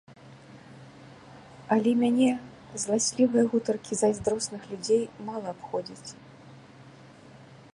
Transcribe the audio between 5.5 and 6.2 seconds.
абходзяць.